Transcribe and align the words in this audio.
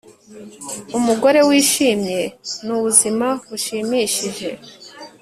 umugore 0.97 1.39
wishimye 1.49 2.19
ni 2.65 2.71
ubuzima 2.77 3.27
bushimishije. 3.49 4.49